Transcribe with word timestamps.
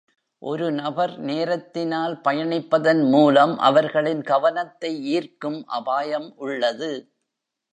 ஒரு 0.41 0.71
நபர் 0.71 1.19
நேரத்தினால் 1.19 2.15
பயணிப்பதன் 2.23 3.09
மூலம் 3.09 3.57
அவர்களின் 3.59 4.23
கவனத்தை 4.23 4.91
ஈர்க்கும் 5.05 5.65
அபாயம் 5.67 6.33
உள்ளது. 6.35 6.91